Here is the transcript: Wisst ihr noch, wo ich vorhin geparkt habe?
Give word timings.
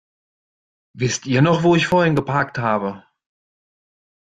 Wisst 0.97 1.27
ihr 1.27 1.43
noch, 1.43 1.61
wo 1.61 1.75
ich 1.75 1.85
vorhin 1.85 2.15
geparkt 2.15 2.57
habe? 2.57 3.03